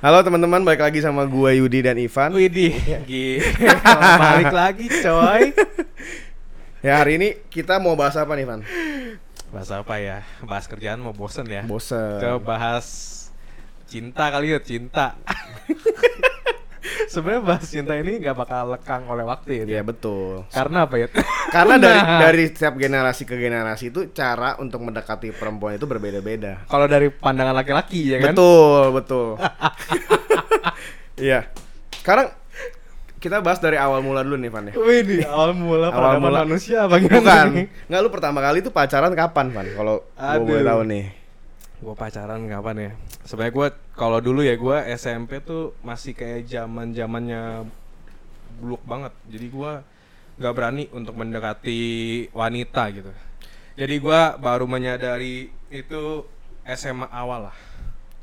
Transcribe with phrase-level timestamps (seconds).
[0.00, 2.32] Halo teman-teman, balik lagi sama gue Yudi dan Ivan.
[2.32, 2.72] Widih,
[3.04, 3.84] gila.
[4.24, 5.52] Balik lagi coy.
[6.80, 8.64] Ya hari ini kita mau bahas apa nih, Van?
[9.52, 10.24] Bahas apa ya?
[10.40, 11.68] Bahas kerjaan mau bosen ya?
[11.68, 12.16] Bosen.
[12.16, 12.88] Coba bahas
[13.92, 15.20] cinta kali ya, cinta.
[17.06, 19.82] Sebenarnya bahas cinta ini nggak bakal lekang oleh waktu Iya ya.
[19.82, 20.44] betul.
[20.48, 21.06] Karena apa ya?
[21.48, 26.66] Karena dari dari setiap generasi ke generasi itu cara untuk mendekati perempuan itu berbeda-beda.
[26.66, 28.32] Kalau dari pandangan laki-laki ya kan?
[28.32, 29.28] Betul, betul.
[31.16, 31.48] Iya.
[31.92, 32.32] Sekarang
[33.20, 34.74] kita bahas dari awal mula dulu nih, Van ya.
[34.74, 36.40] Wih, di awal mula Awal mula.
[36.42, 37.20] manusia bagaimana?
[37.20, 37.46] Bukan.
[37.86, 39.66] Nggak lu pertama kali itu pacaran kapan, Van?
[39.70, 41.04] Kalau gue boleh tahu nih.
[41.80, 42.90] Gue pacaran kapan ya?
[43.24, 47.64] Sebenarnya gue kalau dulu ya gue SMP tuh masih kayak zaman zamannya
[48.60, 49.16] buluk banget.
[49.32, 49.72] Jadi gue
[50.36, 51.80] nggak berani untuk mendekati
[52.36, 53.12] wanita gitu.
[53.80, 56.28] Jadi gue baru menyadari itu
[56.68, 57.56] SMA awal lah.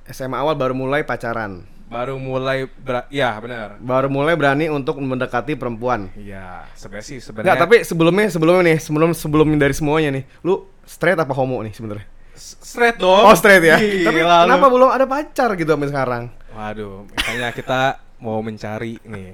[0.06, 1.66] SMA awal baru mulai pacaran.
[1.88, 3.82] Baru mulai ber ya benar.
[3.82, 6.14] Baru mulai berani untuk mendekati perempuan.
[6.14, 7.58] Iya, sebenarnya sih sebenarnya.
[7.58, 12.17] tapi sebelumnya sebelumnya nih, sebelum sebelum dari semuanya nih, lu straight apa homo nih sebenarnya?
[12.38, 13.26] Straight dong.
[13.26, 13.76] Oh, straight ya.
[13.76, 14.30] Gila Tapi lu.
[14.46, 16.24] kenapa belum ada pacar gitu sampai sekarang?
[16.54, 17.82] Waduh, makanya kita
[18.18, 19.34] mau mencari nih.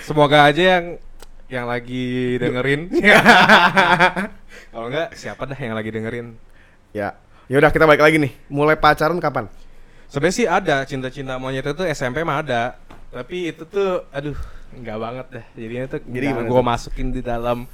[0.00, 0.84] Semoga aja yang
[1.46, 2.88] yang lagi dengerin.
[4.72, 6.26] Kalau enggak siapa dah yang lagi dengerin?
[6.90, 7.14] Ya.
[7.46, 8.32] Ya udah kita balik lagi nih.
[8.48, 9.46] Mulai pacaran kapan?
[10.08, 12.76] Sebenarnya sih ada cinta-cinta monyet itu SMP mah ada.
[13.08, 14.34] Tapi itu tuh aduh,
[14.72, 15.44] enggak banget dah.
[15.54, 16.64] Jadinya tuh Jadi gua tuh?
[16.64, 17.68] masukin di dalam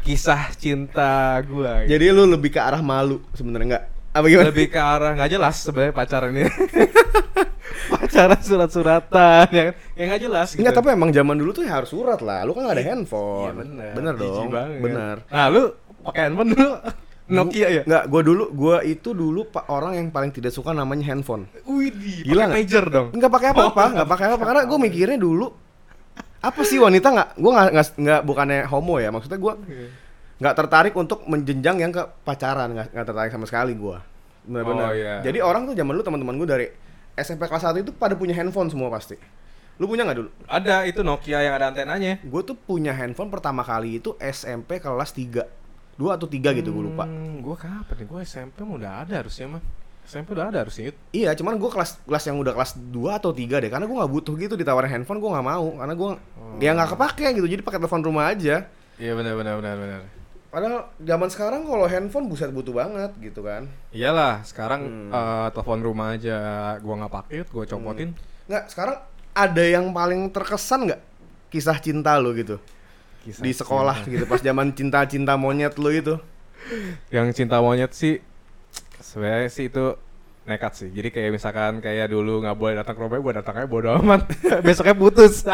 [0.00, 1.84] kisah cinta gua.
[1.84, 1.92] gitu.
[1.92, 3.84] Jadi lu lebih ke arah malu sebenarnya enggak?
[4.16, 4.48] Apa gimana?
[4.48, 6.48] lebih ke arah nggak jelas sebenarnya pacaran ini.
[7.92, 9.74] pacaran surat-suratan ya kan?
[9.94, 10.60] Yang nggak jelas gitu.
[10.60, 12.42] Enggak, tapi emang zaman dulu tuh ya harus surat lah.
[12.42, 13.42] Lu kan gak ada handphone.
[13.42, 13.92] Iya bener.
[13.92, 14.48] Bener dong.
[14.48, 14.80] banget.
[14.80, 15.16] Bener.
[15.28, 15.62] Nah, lu
[16.02, 16.70] pakai handphone dulu.
[17.26, 17.82] Nokia ya?
[17.82, 21.50] Enggak, gua dulu gua itu dulu pak orang yang paling tidak suka namanya handphone.
[21.66, 21.90] Wih,
[22.22, 22.56] Gila nggak?
[22.56, 23.08] pager dong.
[23.12, 23.90] Enggak pakai apa-apa, Oh.
[23.92, 25.46] enggak pakai apa karena gue mikirnya dulu
[26.38, 29.52] apa sih wanita nggak gue nggak nggak nggak bukannya homo ya maksudnya gue
[30.36, 33.96] nggak tertarik untuk menjenjang yang ke pacaran nggak nggak tertarik sama sekali gue
[34.44, 35.14] benar-benar Oh, iya.
[35.20, 36.66] jadi orang tuh zaman dulu teman-teman gue dari
[37.14, 39.16] SMP kelas 1 itu pada punya handphone semua pasti
[39.76, 42.16] lu punya nggak dulu Ada itu Nokia yang ada antenanya.
[42.18, 45.44] gue tuh punya handphone pertama kali itu SMP kelas 3
[45.96, 48.06] dua atau tiga gitu gue lupa Hmm, gua kapan nih?
[48.06, 49.62] Gua SMP mah udah ada harusnya mah.
[50.04, 50.92] SMP udah ada harusnya.
[50.92, 50.96] Yud.
[51.10, 54.12] Iya, cuman gue kelas kelas yang udah kelas 2 atau 3 deh, karena gue nggak
[54.12, 56.60] butuh gitu ditawarin handphone, gue nggak mau, karena gue Oh.
[56.60, 58.68] ya nggak kepake gitu, jadi pakai telepon rumah aja.
[58.96, 60.00] Iya benar benar benar benar.
[60.46, 63.66] Padahal zaman sekarang kalau handphone buset butuh banget gitu kan.
[63.90, 65.10] Iyalah, sekarang Hmm.
[65.10, 66.38] eh, telepon rumah aja
[66.78, 68.14] gua nggak pakai, gua copotin.
[68.44, 68.96] Nggak, sekarang
[69.32, 71.00] ada yang paling terkesan nggak
[71.46, 72.56] kisah cinta lo gitu
[73.20, 76.16] Kisah di sekolah gitu pas zaman cinta-cinta monyet lo itu.
[77.08, 78.18] yang cinta monyet sih
[78.98, 79.94] sebenarnya sih itu
[80.42, 83.66] nekat sih jadi kayak misalkan kayak dulu nggak boleh datang ke rumahnya gue datang aja
[83.66, 84.26] bodo amat
[84.66, 85.46] besoknya putus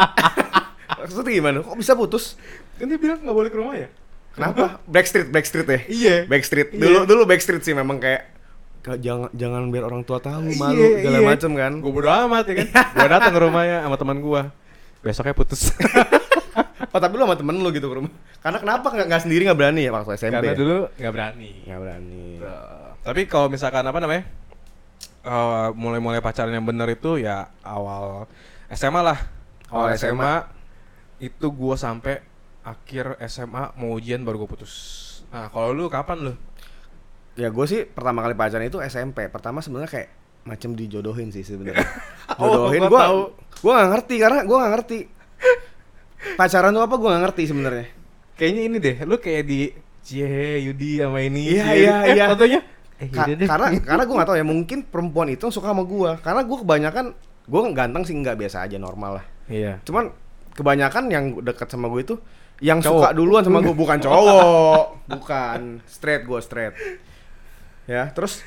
[1.03, 1.57] Maksudnya gimana?
[1.59, 2.39] Kok bisa putus?
[2.73, 3.89] kan dia bilang nggak boleh ke rumah ya
[4.33, 4.81] Kenapa?
[4.85, 5.79] Backstreet, Backstreet ya?
[5.85, 6.69] iya Backstreet.
[6.69, 6.79] Iya.
[6.79, 8.33] Dulu dulu Backstreet sih memang kayak
[8.81, 11.27] "Kak, jangan jangan biar orang tua tahu malu Iya, segala iya.
[11.27, 11.71] macem kan.
[11.77, 14.41] gue bodo amat ya kan gue datang ke rumahnya sama teman gue
[14.99, 15.61] besoknya putus
[16.89, 19.57] Oh tapi lu sama temen lu gitu ke rumah Karena kenapa nggak nggak sendiri nggak
[19.57, 20.55] berani ya waktu SMP karena ya?
[20.55, 22.25] dulu nggak berani Nggak berani
[22.99, 24.23] tapi kalau misalkan apa namanya
[25.23, 28.27] eh, mulai-mulai pacaran yang bener itu ya awal
[28.69, 29.19] SMA lah
[29.67, 30.11] awal Awal SMA.
[30.13, 30.33] SMA,
[31.23, 32.19] itu gua sampai
[32.63, 34.73] akhir SMA mau ujian baru gue putus.
[35.29, 36.33] Nah kalau lu kapan lu?
[37.35, 40.09] Ya gue sih pertama kali pacaran itu SMP Pertama sebenarnya kayak
[40.43, 41.83] macam dijodohin sih sebenarnya.
[42.39, 43.27] Oh, Jodohin gua gue.
[43.59, 44.99] Gue nggak ngerti karena gue nggak ngerti.
[46.39, 47.85] Pacaran tuh apa gue nggak ngerti sebenarnya.
[48.39, 49.59] Kayaknya ini deh lu kayak di
[50.03, 52.25] Cie Yudi sama ini Iya, iya, eh, iya.
[52.31, 52.59] fotonya?
[52.99, 56.41] Eh, Ka- karena karena gue nggak tahu ya mungkin perempuan itu suka sama gue karena
[56.43, 57.05] gue kebanyakan
[57.43, 59.25] gue ganteng sih nggak biasa aja normal lah.
[59.51, 59.83] Iya.
[59.83, 60.11] Cuman
[60.55, 62.15] kebanyakan yang dekat sama gue itu
[62.63, 62.95] yang Cowok.
[63.03, 64.83] suka duluan sama gue bukan cowok.
[65.19, 65.83] Bukan.
[65.83, 66.71] Straight gue straight.
[67.83, 68.39] Ya terus?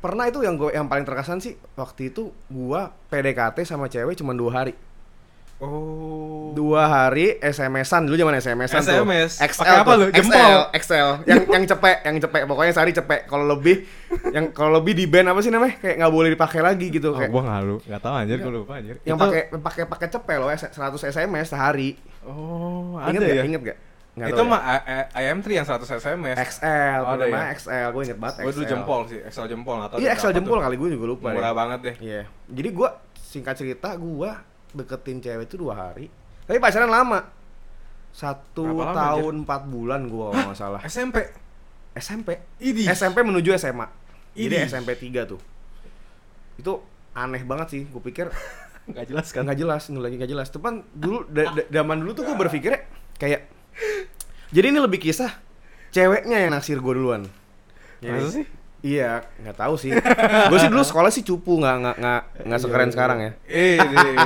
[0.00, 4.32] Pernah itu yang gue yang paling terkesan sih waktu itu gua PDKT sama cewek cuma
[4.32, 4.72] dua hari
[5.62, 8.92] oh dua hari SMS-an dulu zaman SMS-an tuh.
[8.98, 9.40] SMS.
[9.40, 9.96] XL Pakai apa tuh.
[9.96, 10.06] lu?
[10.06, 10.60] XL Jempol?
[10.74, 13.76] XL yang yang cepek yang cepek pokoknya sehari cepek kalau lebih
[14.28, 17.16] yang kalau lebih di band apa sih namanya kayak nggak boleh dipakai lagi gitu Oh,
[17.16, 20.06] kayak gua nggak lu nggak tahu anjir gua lupa anjir yang Itu- pakai pakai pakai
[20.10, 20.76] cepek loh 100
[21.08, 21.90] SMS sehari
[22.22, 23.34] oh inget ada gak?
[23.34, 23.78] ya inget gak
[24.12, 24.52] Nggak itu tahu ya?
[24.52, 27.40] mah I- IM3 yang 100 SMS XL Oh, ada ya?
[27.50, 28.70] XL gue inget banget Gue dulu XL.
[28.70, 31.56] jempol sih, Excel jempol atau iya XL jempol kali gue juga lupa Murah deh.
[31.56, 31.94] banget deh.
[31.98, 34.30] iya jadi gue singkat cerita gue
[34.72, 36.08] deketin cewek itu dua hari
[36.44, 37.28] tapi pacaran lama
[38.12, 41.32] satu lama, tahun empat bulan kalau nggak salah SMP.
[41.96, 42.84] SMP Idi.
[42.88, 43.88] SMP menuju SMA
[44.32, 44.68] jadi Idih.
[44.68, 45.40] SMP 3 tuh
[46.56, 46.72] itu
[47.12, 47.82] aneh banget sih.
[47.88, 48.28] Gue pikir
[48.92, 50.48] nggak jelas kan nggak jelas, nggak lagi nggak jelas.
[50.48, 52.80] Tepan dulu da- da- zaman dulu tuh gue berpikirnya
[53.20, 53.48] kayak
[54.52, 55.32] jadi ini lebih kisah
[55.92, 57.28] ceweknya yang naksir gue duluan.
[58.00, 58.44] Ya, sih
[58.82, 59.94] Iya, nggak tahu sih.
[59.94, 62.20] gue sih dulu sekolah sih cupu, nggak nggak nggak
[62.50, 63.30] nggak sekeren sekarang ya.
[63.46, 63.78] eh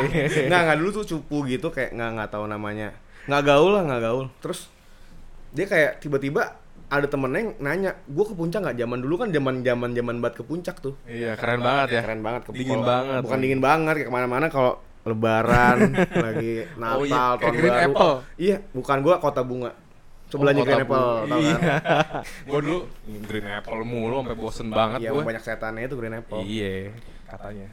[0.48, 2.96] Nggak nggak dulu tuh cupu gitu kayak nggak nggak tahu namanya.
[3.28, 4.26] Nggak gaul lah nggak gaul.
[4.40, 4.72] Terus
[5.52, 6.56] dia kayak tiba-tiba
[6.86, 8.76] ada temennya yang nanya, gue ke puncak nggak?
[8.78, 10.94] Zaman dulu kan zaman zaman zaman banget ke puncak tuh.
[11.04, 12.40] iya keren banget ya Keren banget.
[12.46, 13.20] Ke, Dingin banget.
[13.28, 14.72] Bukan dingin banget kayak ke mana-mana kalau
[15.06, 15.94] Lebaran
[16.26, 17.86] lagi Natal Oh iya, tahun Green baru.
[17.92, 18.14] Apple.
[18.40, 19.70] Iya, bukan gua kota bunga.
[20.36, 21.38] Sebelahnya Oh, Green Apple, tau kan?
[21.40, 21.56] Iya.
[22.48, 22.78] gua dulu
[23.24, 25.22] Green Apple mulu sampai bosen banget Iya, gua.
[25.24, 26.40] banyak setannya itu Green Apple.
[26.42, 26.72] Iya,
[27.26, 27.66] katanya.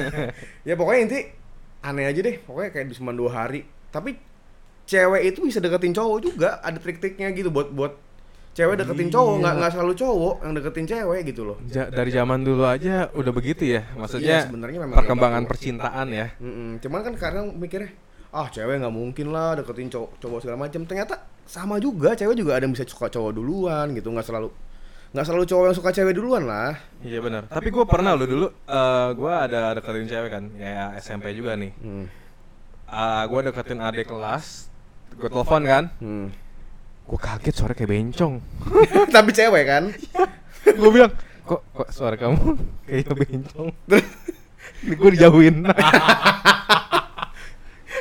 [0.68, 1.20] ya pokoknya inti
[1.80, 4.14] aneh aja deh pokoknya kayak cuma dua hari tapi
[4.84, 7.98] cewek itu bisa deketin cowok juga ada trik-triknya gitu buat buat
[8.52, 9.58] cewek deketin cowok nggak Iya.
[9.58, 13.64] nggak selalu cowok yang deketin cewek gitu loh Ja- dari zaman dulu aja udah begitu
[13.66, 13.82] ya.
[13.94, 15.50] Maksudnya Iya, sebenarnya memang perkembangan gitu.
[15.50, 16.26] percintaan ya.
[16.36, 16.68] Mm-mm.
[16.78, 17.90] cuman kan kadang mikirnya
[18.32, 21.14] ah cewek nggak mungkin lah deketin cowok cowok segala macam ternyata
[21.44, 24.48] sama juga cewek juga ada yang bisa suka cowok duluan gitu nggak selalu
[25.12, 26.72] nggak selalu cowok yang suka cewek duluan lah
[27.04, 27.44] Iya benar.
[27.44, 31.74] Tapi gue pernah lo dulu, eh gue ada deketin cewek kan, ya SMP juga nih.
[31.76, 32.06] hmm.
[32.88, 34.72] Ah, gue deketin adik kelas,
[35.12, 36.32] gue telepon kan, Hmm.
[37.04, 38.40] gue kaget suara kayak bencong.
[39.16, 39.92] tapi cewek kan
[40.80, 41.12] gue bilang,
[41.44, 42.56] kok kok suara kamu
[42.88, 43.68] kayak bencong.
[44.96, 45.68] Gue dijauhin.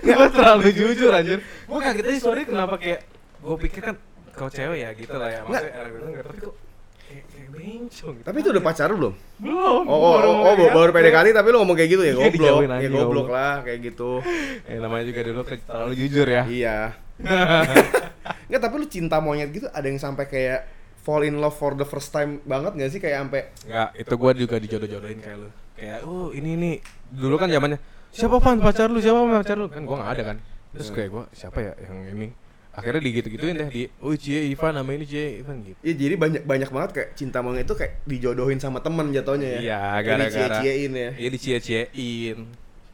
[0.01, 1.39] Gue terlalu jujur anjir.
[1.41, 2.99] Gue kaget aja suaranya kenapa kayak,
[3.41, 3.95] gue pikir kan
[4.33, 5.39] kau cewek ya gitu lah ya.
[5.45, 6.55] Maksudnya gue nggak tapi kok
[7.51, 8.13] bencong.
[8.15, 8.25] gitu.
[8.25, 9.13] tapi itu udah pacaran belum
[9.43, 9.83] belum.
[9.85, 12.59] Oh, oh, oh, oh, baru PDKT tapi lu ngomong kayak gitu ya Iya, goblok.
[12.79, 14.11] Ya goblok lah kayak gitu.
[14.65, 16.43] Eh namanya juga dulu terlalu jujur ya.
[16.47, 16.77] iya.
[18.47, 20.67] Enggak, tapi lu cinta monyet gitu ada yang sampai kayak
[21.01, 24.31] fall in love for the first time banget gak sih kayak sampai Enggak, itu gua
[24.33, 25.49] juga dijodoh-jodohin kayak lu.
[25.75, 26.75] Kayak, oh ini nih,
[27.09, 27.81] dulu kan zamannya
[28.11, 29.67] siapa pan pacar lu, siapa Pan, pacar lu?
[29.71, 30.37] Kan gua nggak ada kan.
[30.75, 32.27] Terus kayak gua siapa ya yang ini?
[32.71, 35.75] Akhirnya digitu-gituin deh di, oh Cie Ivan nama ini Cie Ivan gitu.
[35.83, 39.59] Iya jadi banyak banyak banget kayak cinta monyet itu kayak dijodohin sama temen jatuhnya ya.
[39.59, 41.09] Iya, gara-gara dicie-ciein ya.
[41.19, 42.39] Iya dicie-ciein.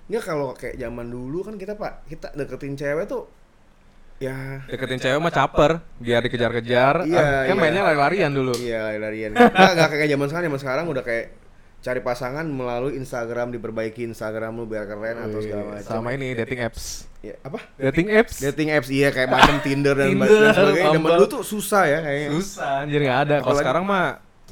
[0.10, 3.30] Enggak kalau kayak zaman dulu kan kita Pak, kita deketin cewek tuh
[4.18, 7.06] ya Deketin cewek mah caper, biar dikejar-kejar.
[7.06, 7.62] Iya, Ah, kan iya.
[7.62, 8.58] mainnya lari-larian dulu.
[8.58, 9.38] Iya larian.
[9.38, 11.26] Nggak, nggak kayak zaman sekarang, zaman sekarang udah kayak
[11.78, 15.88] cari pasangan melalui Instagram diperbaiki Instagram lu biar keren atau segala macam.
[15.88, 17.08] Sama ini dating apps.
[17.22, 17.60] Ya, apa?
[17.78, 18.36] Dating apps.
[18.42, 20.90] Dating apps iya kayak macam Tinder dan, Tinder, dan sebagainya.
[21.00, 21.12] Bumble.
[21.16, 22.30] dulu tuh susah ya kayaknya.
[22.34, 23.36] Susah anjir nggak ada.
[23.46, 24.06] Kalau sekarang mah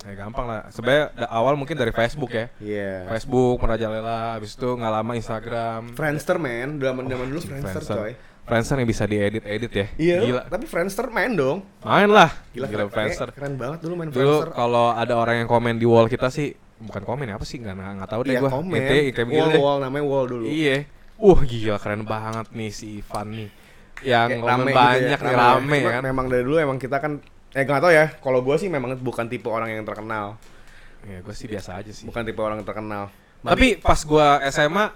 [0.05, 0.61] ya gampang lah.
[0.69, 2.45] Sebenarnya awal mungkin dari Facebook ya.
[2.61, 3.09] Iya.
[3.09, 5.81] Facebook merajalela, habis itu nggak lama Instagram.
[5.97, 8.13] Friendster man, zaman zaman dulu Anjing, Friendster, coy.
[8.45, 9.87] Friendster yang bisa diedit-edit ya.
[9.97, 10.41] Iya, Gila.
[10.45, 11.65] tapi Friendster main dong.
[11.81, 12.29] Main lah.
[12.53, 13.29] Gila, Gila, keren, Friendster.
[13.33, 14.49] keren banget dulu main Dulu Friendster.
[14.53, 17.73] kalau ada orang yang komen di wall kita sih bukan komen ya, apa sih nggak
[17.73, 18.51] nggak tahu deh Iya, gua.
[18.53, 18.75] komen.
[18.75, 20.45] Ente kayak wall, wall namanya wall dulu.
[20.45, 20.83] Iya.
[21.15, 23.49] Wah gila keren banget nih si Ivan nih.
[24.03, 26.01] Yang Kayak komen gitu banyak ya, nih rame Cuma kan.
[26.03, 27.11] Memang dari dulu emang kita kan
[27.51, 30.35] eh gak tau ya, kalau gua sih memang bukan tipe orang yang terkenal.
[31.03, 32.03] Ya gue sih biasa aja sih.
[32.03, 33.07] Bukan tipe orang yang terkenal.
[33.39, 34.91] Tapi pas gua SMA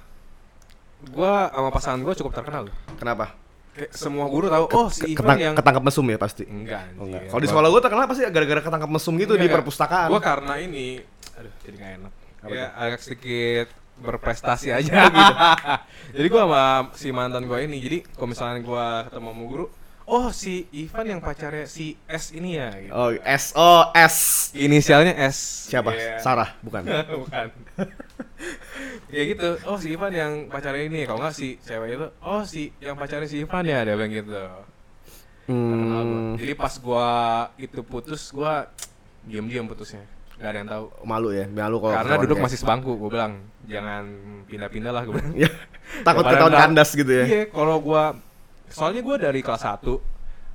[1.09, 2.75] gua sama pasangan gua cukup terkenal loh.
[2.97, 3.31] Kenapa?
[3.71, 6.43] Kayak semua guru tahu oh si Ivan Ketang- yang ketangkep mesum ya pasti.
[6.43, 6.83] enggak.
[6.99, 7.21] Oh, enggak.
[7.29, 10.09] Kalau di sekolah gua terkenal pasti gara-gara ketangkep mesum gitu di Enggak, perpustakaan.
[10.11, 10.99] Gua karena ini
[11.39, 12.13] aduh jadi gak enak.
[12.39, 12.83] Apa ya tuh?
[12.83, 13.67] agak sedikit
[13.99, 15.33] berprestasi aja gitu.
[16.15, 16.63] jadi gua sama
[16.95, 17.79] si mantan gua ini.
[17.83, 19.65] Jadi kalau misalnya gua ketemu sama guru,
[20.07, 22.91] oh si Ivan yang pacarnya si S ini ya gitu.
[22.95, 24.15] Oh, S O S.
[24.55, 25.67] Inisialnya S.
[25.67, 25.91] Siapa?
[25.93, 26.17] Iya.
[26.23, 26.81] Sarah, bukan.
[27.23, 27.47] Bukan.
[29.15, 29.49] ya gitu.
[29.67, 31.03] Oh si Ivan yang pacarnya ini.
[31.03, 34.43] Kalau nggak si cewek itu, oh si yang pacarnya si Ivan ya, dia bilang gitu.
[35.49, 37.09] Hmm, Jadi pas gua
[37.57, 38.69] itu putus, gua
[39.29, 40.18] diam-diam putusnya.
[40.39, 40.85] Gak ada yang tahu.
[41.03, 43.33] malu ya, malu kalau Karena duduk kayak- masih sebangku, gue bilang
[43.65, 44.03] jangan
[44.45, 45.33] pindah-pindah lah gue bilang.
[45.35, 45.51] Ya,
[46.01, 47.25] takut Daripada ketahuan kandas gitu ya.
[47.25, 48.03] Iya, kalau gua
[48.67, 49.99] soalnya gua dari kelas 1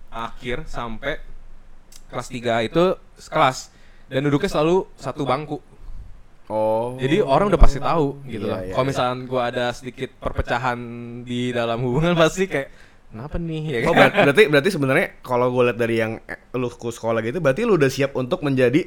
[0.08, 1.20] akhir sampai
[2.06, 2.84] kelas 3 itu
[3.26, 3.68] kelas
[4.06, 5.58] dan duduknya selalu satu bangku.
[6.44, 6.94] Oh.
[6.96, 8.60] Jadi orang udah pasti tahu gitu Iya, loh.
[8.60, 8.90] iya, Kalau iya.
[8.92, 10.78] misalnya gua ada sedikit perpecahan
[11.22, 12.68] di dalam hubungan pasti kayak
[13.08, 14.12] kenapa nih ya Oh kan?
[14.12, 17.62] ber- berarti berarti sebenarnya kalau gue lihat dari yang eh, lu ke sekolah gitu, berarti
[17.62, 18.84] lu udah siap untuk menjadi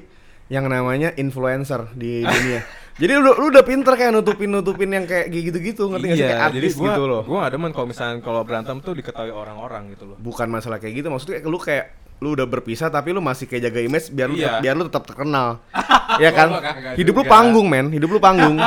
[0.48, 2.64] yang namanya influencer di dunia.
[2.98, 6.40] Jadi lu, lu udah pinter kayak nutupin nutupin yang kayak gitu-gitu, ngerti nggak sih kayak
[6.42, 7.22] Iya, jadi artis gua, gitu loh.
[7.30, 10.18] Gua gak demen kalau misalnya kalau berantem tuh diketahui orang-orang gitu loh.
[10.18, 13.80] Bukan masalah kayak gitu, maksudnya lu kayak lu udah berpisah tapi lu masih kayak jaga
[13.86, 14.58] image biar lu Iya.
[14.58, 15.62] biar lu tetap terkenal.
[16.24, 16.50] ya kan?
[16.98, 17.94] Hidup lu panggung, men.
[17.94, 18.58] Hidup lu panggung.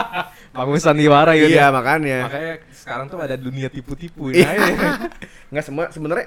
[0.50, 1.54] Panggung sandiwara gitu.
[1.54, 1.75] iya, ya.
[1.75, 2.26] makanya.
[2.26, 4.34] Makanya sekarang tuh ada dunia tipu-tipu.
[4.34, 4.50] Iya.
[4.50, 4.87] Nah, ini.
[5.54, 6.26] Nggak semua sebenarnya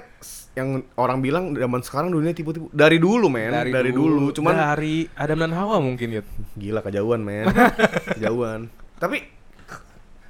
[0.54, 4.30] yang orang bilang zaman sekarang dunia tipu-tipu dari dulu men dari, dulu.
[4.30, 6.22] cuman dari Adam dan Hawa mungkin ya.
[6.54, 7.50] gila kejauhan men
[8.14, 8.70] kejauhan
[9.02, 9.34] tapi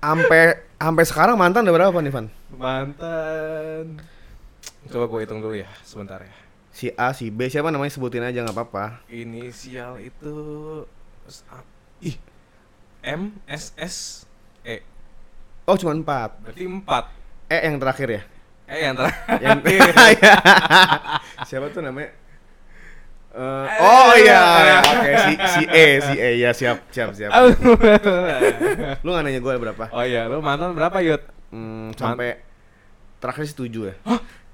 [0.04, 2.28] Sampai sampai sekarang mantan udah berapa nih, Van?
[2.52, 4.04] Mantan.
[4.92, 6.28] Coba gue hitung dulu ya, sebentar ya.
[6.68, 9.00] Si A, si B, siapa namanya sebutin aja nggak apa-apa.
[9.08, 10.36] Inisial itu
[12.04, 12.20] ih
[13.00, 14.28] M S S
[14.60, 14.84] E.
[15.64, 16.36] Oh, cuma empat.
[16.44, 17.08] Berarti empat.
[17.48, 18.22] E yang terakhir ya?
[18.64, 19.38] Eh yang terakhir.
[19.38, 19.58] Yang
[20.14, 20.34] Iya.
[21.44, 22.10] Siapa tuh namanya?
[23.34, 24.40] Eh, oh iya,
[24.78, 27.34] oke si si E, si E ya siap, siap, siap.
[29.02, 29.84] Lu nggak nanya gue berapa?
[29.90, 31.18] oh iya, lu mantan berapa Yud?
[31.50, 32.38] Hmm, sampai
[33.18, 33.94] terakhir sih tujuh ya.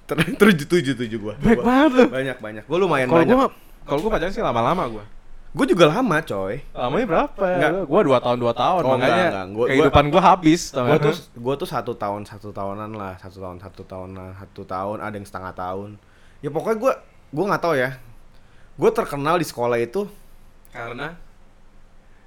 [0.08, 1.34] Ter- Tujuh, tujuh, tujuh gue.
[1.38, 2.04] Banyak banget lu.
[2.08, 2.64] Banyak, banyak.
[2.64, 3.36] Gue lumayan Kalau banyak.
[3.84, 5.04] kalau gua pacaran sih lama-lama gua.
[5.50, 6.62] Gue juga lama, coy.
[6.70, 7.42] Lamanya berapa?
[7.42, 7.70] Enggak.
[7.74, 9.46] Lu- Gua dua tahun dua tahun Oh, makanya enggak, enggak.
[9.50, 10.60] Gua- kehidupan gua habis.
[10.70, 14.62] tau Gue tuh, gue tuh satu tahun, satu tahunan lah, satu tahun, satu tahunan, satu
[14.62, 15.98] tahun, ada yang setengah tahun.
[16.38, 16.92] Ya pokoknya gue,
[17.32, 17.90] gue nggak tahu ya.
[18.74, 20.06] Gue terkenal di sekolah itu,
[20.70, 21.18] karena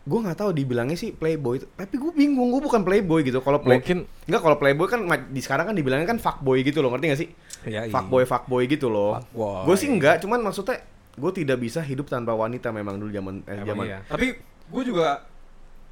[0.03, 1.63] gue nggak tahu dibilangnya sih playboy.
[1.63, 3.39] Tapi gue bingung, gue bukan playboy gitu.
[3.39, 6.91] Kalau play, mungkin Enggak kalau playboy kan di sekarang kan dibilangnya kan fuckboy gitu loh,
[6.91, 7.29] ngerti gak sih?
[7.63, 7.89] ya, iya.
[7.89, 9.15] Fuckboy fuckboy gitu loh.
[9.63, 13.61] Gue sih enggak, cuman maksudnya gue tidak bisa hidup tanpa wanita memang dulu zaman eh,
[13.61, 13.85] zaman.
[13.85, 13.99] iya.
[14.09, 14.33] Tapi
[14.69, 15.21] gue juga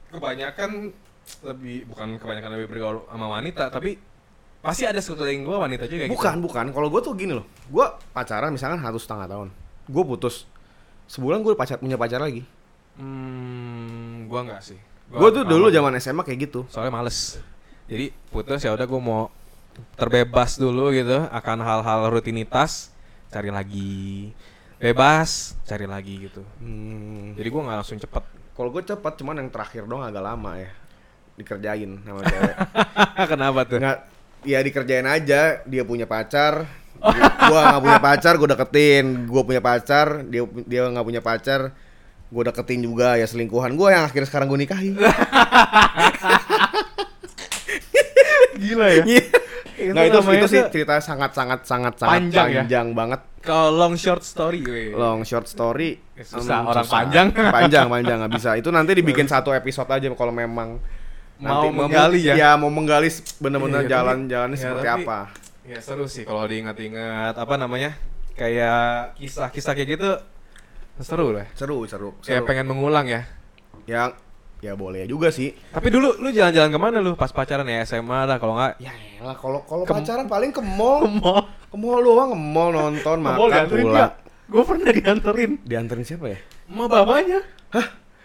[0.10, 0.90] kebanyakan
[1.46, 4.02] lebih bukan kebanyakan lebih bergaul sama wanita, tapi
[4.62, 6.18] pasti ada sekeliling gue wanita juga gitu.
[6.18, 6.66] Bukan, bukan.
[6.74, 7.46] Kalau gue tuh gini loh.
[7.70, 9.48] Gue pacaran misalkan satu setengah tahun.
[9.90, 10.46] Gue putus.
[11.06, 12.46] Sebulan gue pacar punya pacar lagi.
[12.98, 14.80] Hmm, gue enggak sih.
[15.12, 15.76] Gue tuh dulu aman.
[15.76, 16.64] zaman SMA kayak gitu.
[16.72, 17.42] soalnya males.
[17.92, 19.28] Jadi putus ya udah gue mau
[20.00, 22.96] terbebas dulu gitu akan hal-hal rutinitas,
[23.28, 24.32] cari lagi.
[24.82, 26.42] Bebas, cari lagi gitu.
[26.58, 27.38] Hmm.
[27.38, 28.26] Jadi gue nggak langsung cepet.
[28.58, 30.74] Kalau gue cepat, cuman yang terakhir dong agak lama ya.
[31.38, 32.56] Dikerjain sama cewek.
[33.38, 33.78] Kenapa tuh?
[33.78, 33.98] Nggak,
[34.42, 35.62] ya dikerjain aja.
[35.70, 36.66] Dia punya pacar.
[37.46, 39.06] gua nggak punya pacar, gue deketin.
[39.30, 41.78] Gue punya pacar, dia dia nggak punya pacar.
[42.34, 44.98] Gue deketin juga ya selingkuhan gue yang akhirnya sekarang gue nikahi.
[48.62, 49.06] Gila ya.
[49.90, 52.62] Nah itu itu sih cerita sangat sangat sangat sangat Panjang ya?
[52.62, 53.22] panjang banget.
[53.42, 54.94] Kalau long short story gue.
[54.94, 57.28] Long short story Ya, susah, em, orang panjang.
[57.58, 60.78] panjang panjang nggak bisa itu nanti dibikin satu episode aja kalau memang
[61.38, 62.34] Mau nanti menggali ya?
[62.36, 65.20] ya mau menggali bener-bener Iya, jalan-jalannya ya, seperti tapi- apa
[65.62, 67.98] Ya seru sih kalau diingat-ingat apa namanya?
[68.32, 70.10] Kayak kisah-kisah kayak gitu
[71.00, 71.50] seru lah.
[71.54, 72.48] seru seru, Kayak seru.
[72.48, 73.26] pengen mengulang ya.
[73.84, 74.14] yang
[74.62, 78.24] ya boleh juga sih Tapi dulu lu jalan-jalan ke mana lu pas pacaran ya SMA
[78.24, 81.50] lah kalau nggak ya elah kalau kalau Ke- pacaran paling ke mall mall.
[81.64, 84.14] ke mall doang ke mall nonton makan pulang
[84.46, 87.40] Gue pernah dianterin dianterin siapa ya sama bapaknya.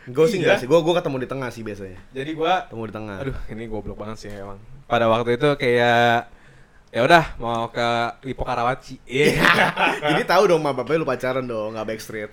[0.06, 0.42] gue sih Iya.
[0.44, 3.36] enggak sih gue gue ketemu di tengah sih biasanya Jadi gua ketemu di tengah aduh
[3.48, 4.58] ini goblok banget sih emang.
[4.84, 6.30] Pada waktu itu kayak
[6.88, 7.86] ya udah mau ke
[8.22, 9.02] Lipo Karawaci.
[9.04, 9.34] Iya.
[10.10, 12.30] jadi tahu dong ma bapaknya lu pacaran dong nggak backstreet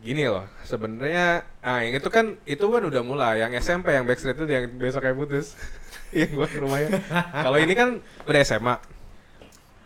[0.00, 4.40] Gini loh, sebenarnya ah yang itu kan itu kan udah mulai yang SMP yang backstreet
[4.40, 5.54] itu yang besok kayak putus.
[6.10, 6.90] Yang gua ke rumahnya.
[7.30, 8.82] Kalau ini kan udah SMA.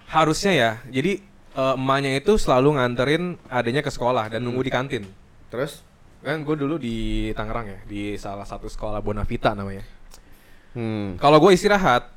[0.09, 0.71] Harusnya ya.
[0.89, 1.21] Jadi
[1.53, 5.05] eh, emaknya itu selalu nganterin adanya ke sekolah dan nunggu di kantin.
[5.53, 5.85] terus
[6.25, 9.85] Kan gue dulu di Tangerang ya, di salah satu sekolah Bonavita namanya.
[10.73, 12.09] hmm Kalau gue istirahat,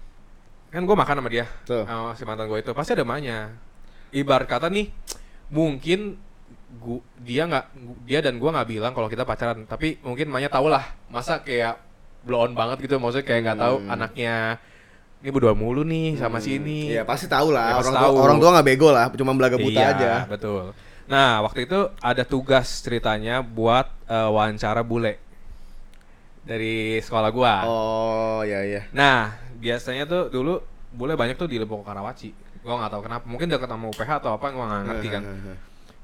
[0.72, 1.84] kan gue makan sama dia, Tuh.
[1.84, 3.52] sama si mantan gue itu pasti ada emaknya.
[4.16, 4.96] Ibarat kata nih,
[5.52, 6.16] mungkin
[6.70, 7.66] gua, dia nggak,
[8.04, 10.84] dia dan gue nggak bilang kalau kita pacaran, tapi mungkin emaknya tahu lah.
[11.08, 11.80] Masa kayak
[12.22, 13.90] blow on banget gitu, maksudnya kayak nggak tahu Hmm.
[13.90, 14.34] anaknya
[15.18, 16.92] ini berdua mulu nih sama si ini.
[16.92, 18.16] Iya pasti tahu lah Ya, orang tua tahu.
[18.20, 20.76] orang tua nggak bego lah cuma belaga buta Iya, aja betul.
[21.08, 25.16] Nah, waktu itu ada tugas ceritanya buat eh, wawancara bule
[26.44, 27.54] dari sekolah gua.
[27.66, 30.60] oh iya iya Nah, biasanya tuh dulu
[30.90, 32.32] bule banyak tuh di Lembong Karawaci.
[32.60, 33.24] Gua nggak tahu kenapa.
[33.24, 35.24] Mungkin dekat sama UPH atau apa gua nggak ngerti kan.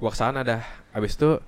[0.04, 0.60] Gua ke sana dah.
[0.92, 1.40] Habis itu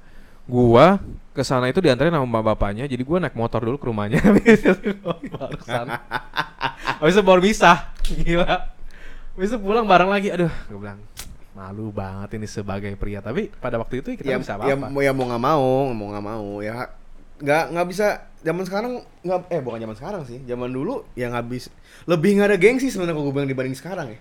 [0.47, 1.03] gua
[1.35, 2.87] ke sana itu diantarin sama mbak bapaknya.
[2.87, 4.23] Jadi gua naik motor dulu ke rumahnya.
[4.31, 4.71] Habis itu
[5.27, 5.99] baru ke sana.
[7.03, 7.91] Habis itu baru bisa.
[7.99, 8.71] Gila.
[9.35, 10.31] Habis itu pulang bareng lagi.
[10.31, 10.99] Aduh, gua bilang
[11.51, 13.19] malu banget ini sebagai pria.
[13.19, 14.87] Tapi pada waktu itu kita ya, bisa ya, apa-apa.
[14.87, 16.87] mau- ya mau nggak mau mau nggak mau ya
[17.35, 18.07] nggak nggak bisa
[18.39, 21.67] zaman sekarang nggak eh bukan zaman sekarang sih zaman dulu ya nggak bisa
[22.07, 24.19] lebih nggak ada gengsi sebenarnya kalau gue bilang dibanding sekarang ya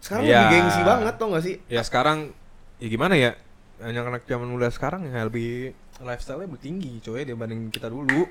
[0.00, 0.32] sekarang Ya.
[0.32, 2.32] lebih gengsi banget tau gak sih Ya sekarang
[2.80, 3.36] ya gimana ya?
[3.76, 8.26] Anak-anak zaman muda sekarang ya lebih lifestyle-nya lebih tinggi coy dibanding kita dulu.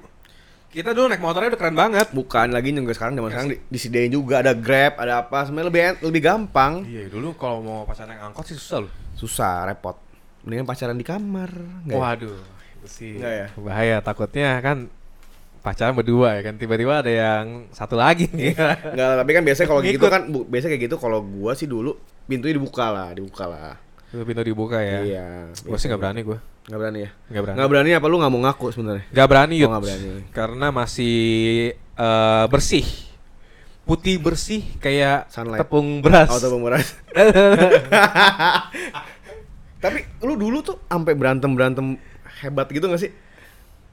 [0.67, 2.07] Kita dulu naik motornya udah keren banget.
[2.09, 5.69] bukan lagi juga sekarang zaman Ya sekarang di- disediain juga ada grab ada apa sebenarnya
[5.69, 8.91] lebih lebih gampang Iya, dulu kalau mau pacaran naik angkot sih susah loh.
[9.13, 9.93] susah repot
[10.41, 11.53] mendingan pacaran di kamar
[11.85, 12.01] nggak ya?
[12.01, 12.39] Waduh,
[12.73, 13.47] itu sih ya?
[13.55, 14.89] bahaya takutnya kan
[15.61, 18.57] pacaran berdua ya kan tiba-tiba ada yang satu lagi nih.
[18.89, 21.93] Enggak, tapi kan biasanya kalau gitu kan biasanya kayak gitu kalau gua sih dulu
[22.25, 23.77] pintunya dibuka lah, dibuka lah.
[24.13, 25.01] Itu pintu dibuka ya.
[25.01, 25.25] Iya.
[25.57, 26.37] Gue sih nggak berani gue.
[26.69, 27.09] Nggak berani ya?
[27.33, 27.57] Nggak berani.
[27.57, 29.03] Nggak berani apa lu nggak mau ngaku sebenarnya?
[29.09, 30.07] Nggak berani Oh, nggak berani.
[30.29, 31.17] Karena masih
[31.75, 32.85] eh, bersih.
[33.83, 35.59] putih bersih kayak Sunlight.
[35.59, 36.31] tepung beras.
[36.31, 36.95] Auto pemeras.
[39.83, 41.99] Tapi lu dulu tuh sampai berantem-berantem
[42.39, 43.11] hebat gitu gak sih?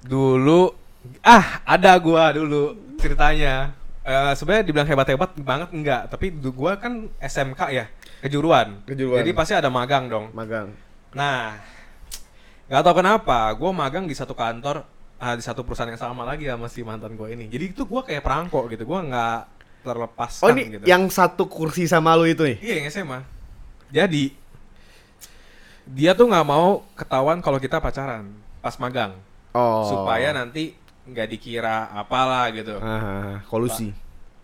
[0.00, 0.72] dulu
[1.20, 3.74] ah ada gua dulu ceritanya.
[4.00, 7.84] Eh sebenarnya dibilang hebat-hebat banget enggak, tapi gua kan SMK ya,
[8.20, 8.84] kejuruan.
[8.84, 9.20] Kejuruan.
[9.20, 10.26] Jadi pasti ada magang dong.
[10.32, 10.72] Magang.
[11.12, 11.58] Nah,
[12.68, 14.84] nggak tahu kenapa, gue magang di satu kantor,
[15.16, 17.48] ah, di satu perusahaan yang sama lagi sama si mantan gue ini.
[17.48, 19.38] Jadi itu gue kayak perangkok gitu, gue nggak
[19.80, 20.84] terlepaskan Oh ini gitu.
[20.84, 22.56] yang satu kursi sama lu itu nih?
[22.60, 23.20] Iya yang SMA.
[23.90, 24.24] Jadi
[25.88, 29.16] dia tuh nggak mau ketahuan kalau kita pacaran pas magang,
[29.50, 29.88] Oh.
[29.88, 30.76] supaya nanti
[31.08, 32.78] nggak dikira apalah gitu.
[32.78, 33.90] Ah, kolusi.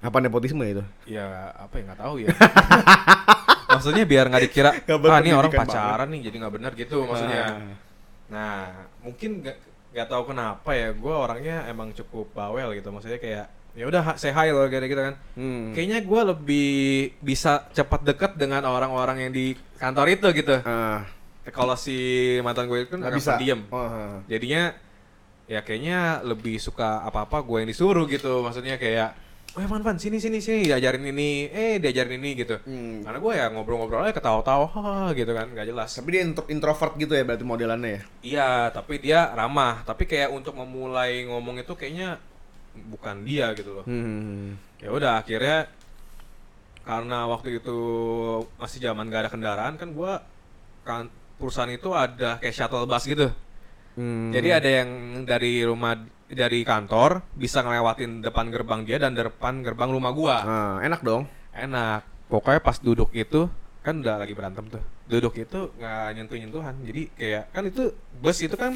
[0.02, 0.83] Apa nepotisme itu?
[1.06, 2.28] Ya apa ya nggak tahu ya.
[3.76, 7.45] maksudnya biar nggak dikira, Nggak ah ini orang pacaran nih, jadi nggak benar gitu maksudnya.
[7.45, 7.75] Ah.
[8.26, 8.54] Nah,
[9.06, 9.56] mungkin gak,
[9.95, 12.90] gak tahu kenapa ya, gue orangnya emang cukup bawel gitu.
[12.90, 15.14] Maksudnya kayak ya udah say hi loh kayak gitu kan.
[15.37, 15.76] Hmm.
[15.76, 16.71] Kayaknya gue lebih
[17.21, 20.56] bisa cepat deket dengan orang-orang yang di kantor itu gitu.
[20.64, 21.06] Ah,
[21.54, 21.95] Kalau si
[22.42, 23.38] mantan gue itu kan nggak bisa.
[23.38, 23.62] pendiam.
[23.71, 24.18] Oh, ah.
[24.26, 24.75] Jadinya
[25.47, 28.42] ya kayaknya lebih suka apa-apa gue yang disuruh gitu.
[28.42, 29.14] Maksudnya kayak
[29.56, 33.00] Oh Van Van sini sini sini diajarin ini eh diajarin ini gitu Hmm.
[33.00, 37.16] karena gue ya ngobrol-ngobrol aja ketawa-tawa gitu kan nggak jelas Tapi dia intro- introvert gitu
[37.16, 38.02] ya berarti modelannya ya?
[38.20, 39.80] Iya, tapi dia ramah.
[39.82, 42.20] Tapi kayak untuk memulai ngomong itu kayaknya
[42.76, 43.84] bukan dia gitu loh.
[43.88, 44.60] Hmm.
[44.76, 45.72] Ya udah akhirnya
[46.84, 47.78] karena waktu itu
[48.60, 50.20] masih zaman gak ada kendaraan kan gua
[50.84, 51.08] kan
[51.40, 53.32] perusahaan itu ada kayak shuttle bus gitu.
[53.96, 54.28] Hmm.
[54.28, 54.88] Jadi ada yang
[55.24, 60.36] dari rumah dari kantor bisa ngelewatin depan gerbang dia dan depan gerbang rumah gua.
[60.38, 61.24] Ah, enak dong.
[61.50, 62.04] Enak.
[62.28, 63.48] Pokoknya pas duduk itu
[63.80, 64.82] kan udah lagi berantem tuh.
[65.06, 66.74] Duduk itu nggak nyentuh nyentuhan.
[66.84, 67.88] Jadi kayak kan itu
[68.20, 68.74] bus itu kan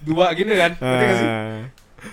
[0.00, 0.72] dua gini kan.
[0.72, 1.28] Ngerti nggak sih?
[1.28, 1.62] Ah.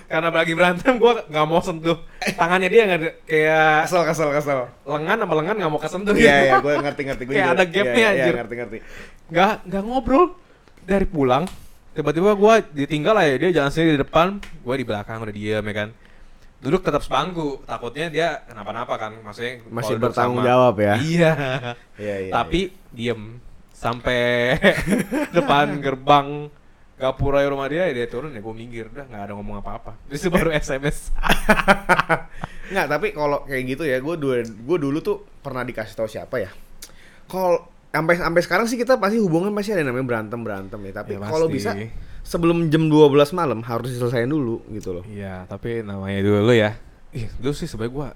[0.04, 1.96] Karena lagi berantem gua nggak mau sentuh
[2.36, 4.58] tangannya dia nggak kayak Kesel kesel kesel.
[4.84, 7.32] lengan sama lengan nggak mau kesentuh Iya iya, gue ngerti ngerti gue.
[7.32, 8.20] Kayak ada gapnya, Iya, anjir.
[8.28, 8.78] Iya, ngerti ngerti.
[9.32, 10.24] nggak nggak ngobrol
[10.84, 11.48] dari pulang
[11.98, 14.26] tiba-tiba gua ditinggal aja dia jalan sendiri di depan
[14.62, 15.88] gua di belakang udah diem ya kan
[16.58, 20.94] duduk tetap sebangku takutnya dia kenapa-napa kan maksudnya Masih bertanggung sama- jawab ya.
[21.10, 21.32] iya
[21.94, 22.32] Iya iya.
[22.32, 23.38] tapi diem
[23.70, 24.54] sampai
[25.36, 26.50] depan gerbang
[26.94, 30.30] gapura rumah dia dia turun ya gue minggir dah nggak ada ngomong apa-apa terus itu
[30.30, 31.14] baru sms
[32.68, 36.36] Nggak, tapi kalau kayak gitu ya, gue dulu, gue dulu tuh pernah dikasih tahu siapa
[36.36, 36.52] ya.
[37.24, 40.92] Kalau sampai sampai sekarang sih kita pasti hubungan masih ada yang namanya berantem berantem ya.
[40.94, 41.56] Tapi Ya, kalau pasti.
[41.56, 41.70] bisa
[42.22, 45.04] sebelum jam 12 malam harus diselesaikan dulu gitu loh.
[45.06, 46.76] iya tapi namanya dulu ya
[47.10, 48.08] ih dulu sih sebenarnya gue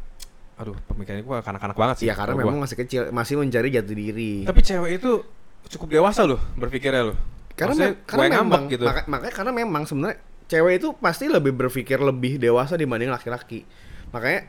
[0.55, 2.45] aduh pemikirannya gue kanak-kanak banget sih Iya karena kalau gua.
[2.47, 4.33] memang masih kecil, masih mencari jati diri.
[4.45, 5.25] tapi cewek itu
[5.71, 7.17] cukup dewasa loh berpikirnya loh
[7.53, 11.53] karena Maksudnya, me- karena memang gitu maka- makanya karena memang sebenarnya cewek itu pasti lebih
[11.55, 13.65] berpikir lebih dewasa dibanding laki-laki.
[14.09, 14.41] Makanya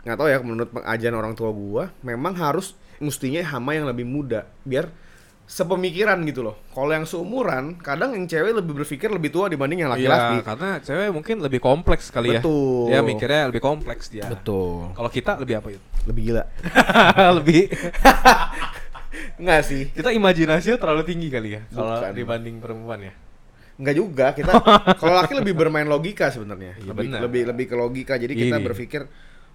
[0.00, 4.44] nggak tahu ya menurut pengajian orang tua gua memang harus mestinya hama yang lebih muda
[4.62, 4.88] biar
[5.50, 6.62] sepemikiran gitu loh.
[6.70, 10.38] Kalau yang seumuran, kadang yang cewek lebih berpikir lebih tua dibanding yang laki-laki.
[10.38, 12.86] Iya, karena cewek mungkin lebih kompleks kali Betul.
[12.86, 13.02] ya.
[13.02, 14.30] Dia mikirnya lebih kompleks dia.
[14.30, 14.94] Betul.
[14.94, 15.82] Kalau kita lebih apa itu?
[16.08, 16.44] Lebih gila.
[17.36, 17.62] lebih
[19.42, 19.92] Enggak sih.
[19.92, 23.12] kita imajinasinya terlalu tinggi kali ya kalau dibanding perempuan ya.
[23.76, 24.26] Enggak juga.
[24.32, 24.52] Kita
[24.96, 26.78] kalau laki lebih bermain logika sebenarnya.
[26.80, 28.14] Iya, lebih, lebih lebih ke logika.
[28.16, 28.64] Jadi kita Gini.
[28.64, 29.02] berpikir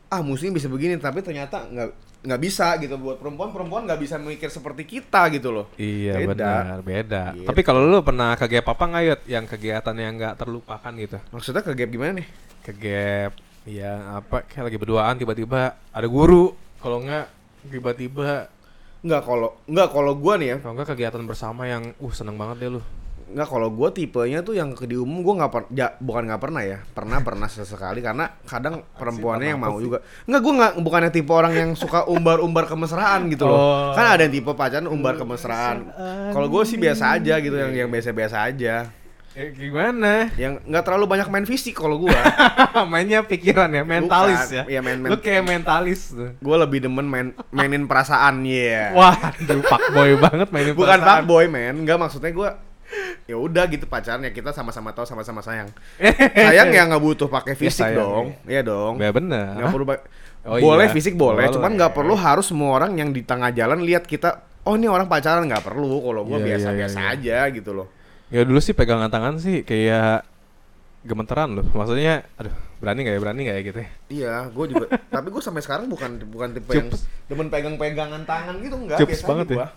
[0.10, 1.90] ah musuhnya bisa begini tapi ternyata nggak
[2.26, 6.34] nggak bisa gitu buat perempuan perempuan nggak bisa mikir seperti kita gitu loh Iya Beda.
[6.34, 7.24] benar, beda.
[7.38, 7.46] Gitu.
[7.46, 9.22] Tapi kalau lu pernah ke gap apa nggak Yud?
[9.30, 11.18] Yang kegiatan yang nggak terlupakan gitu?
[11.30, 12.28] maksudnya ke gap gimana nih
[12.66, 13.32] Ke gap,
[13.70, 14.42] ya apa?
[14.50, 16.58] Kayak lagi berduaan tiba-tiba ada guru.
[16.82, 17.26] Kalau nggak
[17.70, 18.50] tiba-tiba
[19.06, 22.58] nggak kalau nggak kalau gua nih ya kalau nggak kegiatan bersama yang uh seneng banget
[22.66, 22.82] deh lu.
[23.28, 26.38] Nggak kalau gua tipenya tuh yang ke di umum gua nggak per ya, bukan nggak
[26.40, 30.72] pernah ya pernah pernah sesekali karena kadang perempuannya yang pernah mau juga nggak gua nggak
[30.80, 33.90] bukannya tipe orang yang suka umbar-umbar kemesraan gitu loh Oh.
[33.92, 35.90] kan ada yang tipe pacaran umbar kemesraan
[36.30, 38.94] kalau gua sih biasa aja gitu yang yang biasa-biasa aja
[39.34, 40.32] Eh, gimana?
[40.36, 42.16] yang nggak terlalu banyak main fisik kalau gua
[42.88, 44.56] Mainnya pikiran ya, mentalis Bukan.
[44.56, 44.64] ya.
[44.66, 46.32] Iya, main- main- Lu kayak mentalis tuh.
[46.34, 51.08] gue lebih demen main mainin perasaan ya Wah, aduh fuckboy banget mainin bukan perasaan.
[51.20, 52.50] fuckboy men nggak maksudnya gue
[53.30, 55.70] ya udah gitu pacaran ya kita sama-sama tahu sama-sama sayang
[56.46, 59.56] sayang ya nggak butuh pakai fisik sayang, dong iya dong Ya bener.
[59.56, 60.06] nggak perlu ba-
[60.44, 60.94] Oh, boleh iya.
[60.94, 61.58] fisik boleh, Boleh.
[61.58, 65.06] cuman nggak perlu harus semua orang yang di tengah jalan lihat kita oh ini orang
[65.06, 67.10] pacaran nggak perlu kalau gue Iya, iya, biasa-biasa iya.
[67.12, 67.88] aja gitu loh
[68.26, 70.22] Ya dulu sih pegangan tangan sih kayak
[71.02, 71.66] gemeteran loh.
[71.68, 73.90] Maksudnya, aduh, berani nggak ya, berani nggak ya gitu ya.
[74.08, 77.02] iya gue juga tapi gue sampai sekarang bukan bukan tipe yang Cups.
[77.26, 79.56] demen pegang-pegangan tangan gitu enggak Cups biasa banget ya.
[79.56, 79.68] gua.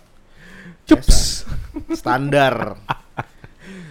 [0.85, 1.17] Cups.
[1.91, 2.77] standar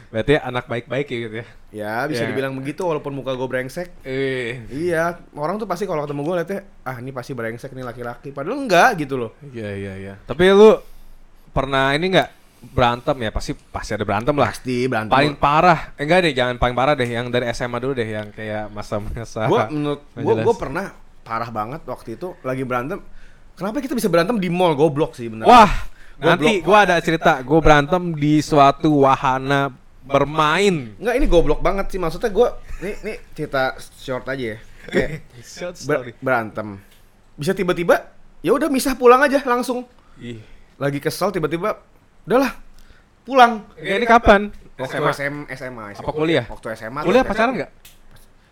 [0.08, 1.46] Berarti anak baik-baik ya gitu ya.
[1.68, 2.32] Ya bisa Iya.
[2.32, 3.92] dibilang begitu walaupun muka gue brengsek.
[4.02, 4.64] Eh.
[4.72, 8.32] Iya, orang tuh pasti kalau ketemu gue liatnya, ah ini pasti brengsek nih laki-laki.
[8.32, 9.36] Padahal enggak gitu loh.
[9.44, 10.14] Iya iya iya.
[10.24, 10.80] Tapi lu
[11.50, 12.28] pernah ini nggak
[12.72, 13.30] berantem ya?
[13.30, 14.48] Pasti pasti ada berantem lah.
[14.48, 15.12] Pasti berantem.
[15.12, 17.04] Paling parah, eh, enggak deh, jangan paling parah deh.
[17.04, 19.44] Yang dari SMA dulu deh, yang kayak masa-masa.
[19.44, 23.04] gue menurut gue gue pernah parah banget waktu itu lagi berantem.
[23.52, 25.44] Kenapa kita bisa berantem di mall goblok sih bener.
[25.44, 25.68] Wah,
[26.16, 26.24] Goblok.
[26.24, 27.42] nanti gua ada cerita.
[27.44, 29.68] Gue berantem di suatu wahana
[30.08, 30.96] bermain.
[30.96, 32.48] Enggak ini goblok banget sih maksudnya gue
[32.80, 34.58] nih nih cerita short aja ya.
[34.88, 35.08] Kayak
[35.88, 36.68] ber- berantem.
[37.36, 38.08] Bisa tiba-tiba
[38.40, 39.84] ya udah misah pulang aja langsung.
[40.16, 40.40] Ih.
[40.80, 41.78] Lagi kesel tiba-tiba
[42.24, 42.56] udahlah
[43.22, 43.68] pulang.
[43.76, 44.48] Ya, ini kapan?
[44.78, 45.10] Waktu SMA.
[45.12, 46.46] SM, SMA, Apa kuliah?
[46.48, 47.00] Waktu SMA.
[47.02, 47.70] Kuliah pacaran nggak?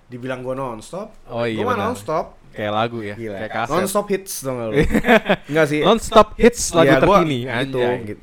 [0.07, 1.11] Dibilang gue nonstop.
[1.27, 2.39] Oh iya Gue mah nonstop.
[2.57, 3.37] Kayak lagu ya, Gila.
[3.37, 3.73] kayak kaset.
[3.77, 4.81] Non-stop hits dong lu.
[5.53, 5.81] Enggak sih.
[5.85, 7.39] Non-stop hits lagu gua terkini.
[7.45, 8.23] Gitu, gitu.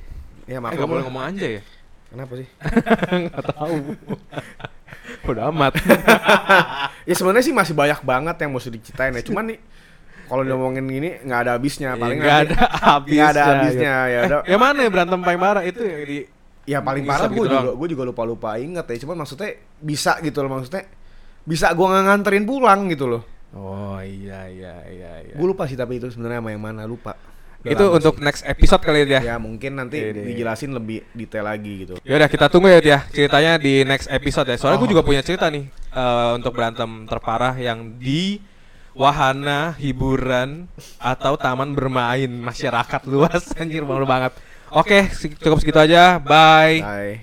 [0.49, 1.61] Ya Eh, maaf nggak boleh ngomong anjay ya?
[2.13, 2.47] Kenapa sih?
[3.25, 3.75] Nggak tahu.
[5.33, 5.73] Udah amat.
[7.03, 9.27] Ya sebenarnya sih masih banyak banget yang mesti diceritain ya.
[9.27, 9.59] Cuman nih
[10.31, 11.99] kalau ngomongin gini nggak ada habisnya.
[11.99, 13.19] Paling nggak ada habisnya.
[13.19, 14.19] nggak ada habisnya ya.
[14.23, 14.39] Udah.
[14.47, 16.19] Yang mana ya berantem paling parah itu yang di
[16.63, 18.97] Ya paling parah gue begitu juga gue juga lupa lupa inget ya.
[19.03, 19.51] Cuman maksudnya
[19.83, 20.87] bisa gitu loh maksudnya.
[21.43, 23.21] Bisa gue nggak nganterin pulang gitu loh.
[23.51, 25.35] Oh iya iya iya iya.
[25.35, 27.19] Gue lupa sih tapi itu sebenarnya sama yang mana lupa.
[27.63, 28.23] Udah Itu untuk sih.
[28.27, 29.21] next episode kali ya.
[29.23, 30.23] ya mungkin nanti Iya, iya.
[30.35, 31.95] dijelasin lebih detail lagi gitu.
[32.03, 34.59] Ya udah kita tunggu ya dia ceritanya di next episode ya.
[34.59, 38.43] Soalnya gue juga punya cerita nih eh, untuk berantem terparah yang di
[38.93, 40.69] wahana hiburan
[41.01, 44.35] atau taman bermain masyarakat luas anjir malu banget.
[44.73, 45.07] Oke,
[45.39, 46.19] cukup segitu aja.
[46.19, 46.81] Bye.
[46.81, 47.15] Bye.